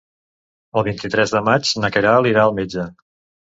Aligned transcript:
El 0.81 0.85
vint-i-tres 0.87 1.35
de 1.35 1.43
maig 1.51 1.75
na 1.85 1.93
Queralt 1.99 2.33
irà 2.33 2.49
al 2.49 2.59
metge. 2.63 2.91